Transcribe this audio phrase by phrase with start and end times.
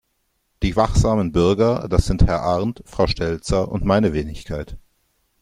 [0.63, 4.75] Die wachsamen Bürger, das sind Herr Arndt, Frau Stelzer und meine Wenigkeit.